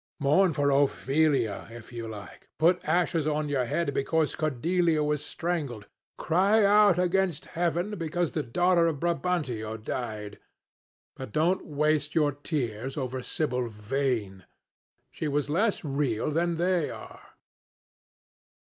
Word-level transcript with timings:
Mourn 0.19 0.51
for 0.51 0.71
Ophelia, 0.71 1.67
if 1.69 1.93
you 1.93 2.07
like. 2.07 2.49
Put 2.57 2.83
ashes 2.85 3.27
on 3.27 3.49
your 3.49 3.65
head 3.65 3.93
because 3.93 4.33
Cordelia 4.33 5.03
was 5.03 5.23
strangled. 5.23 5.85
Cry 6.17 6.65
out 6.65 6.97
against 6.97 7.45
Heaven 7.53 7.91
because 7.99 8.31
the 8.31 8.41
daughter 8.41 8.87
of 8.87 8.99
Brabantio 8.99 9.77
died. 9.77 10.39
But 11.15 11.31
don't 11.31 11.63
waste 11.67 12.15
your 12.15 12.31
tears 12.31 12.97
over 12.97 13.21
Sibyl 13.21 13.67
Vane. 13.67 14.45
She 15.11 15.27
was 15.27 15.51
less 15.51 15.83
real 15.85 16.31
than 16.31 16.55
they 16.57 16.89
are." 16.89 17.33